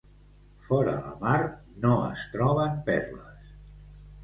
[0.69, 1.43] Fora la mar
[1.85, 3.55] no es troben perles.